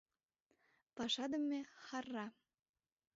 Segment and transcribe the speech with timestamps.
[0.95, 2.27] Пашадыме хӓрра.